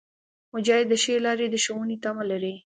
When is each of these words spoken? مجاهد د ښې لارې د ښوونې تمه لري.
مجاهد 0.53 0.85
د 0.89 0.93
ښې 1.03 1.15
لارې 1.25 1.47
د 1.49 1.55
ښوونې 1.63 1.97
تمه 2.03 2.23
لري. 2.31 2.55